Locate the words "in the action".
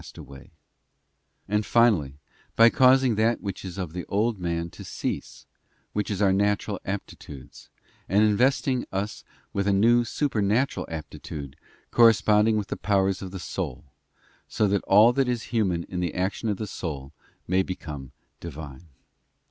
15.83-16.49